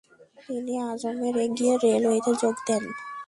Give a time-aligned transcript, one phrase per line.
[0.39, 2.83] তিনি আজমের-এ গিয়ে রেলওয়েতে যোগ দেন।